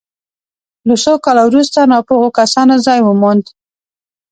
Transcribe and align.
له 0.87 0.95
څو 1.03 1.13
کالو 1.25 1.43
وروسته 1.49 1.79
ناپوهو 1.91 2.27
کسانو 2.39 2.75
ځای 2.85 2.99
وموند. 3.03 3.45